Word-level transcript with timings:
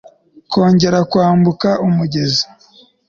Kongera 0.51 0.99
Kwambuka 1.11 1.69
Umugezi 1.87 2.43